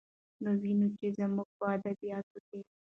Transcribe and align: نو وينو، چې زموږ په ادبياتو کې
نو 0.43 0.51
وينو، 0.61 0.87
چې 0.97 1.07
زموږ 1.17 1.49
په 1.57 1.65
ادبياتو 1.75 2.37
کې 2.47 2.59